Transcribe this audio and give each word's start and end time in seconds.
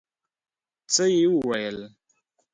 څه 0.93 1.03
يې 1.13 1.25
وويل. 1.33 1.77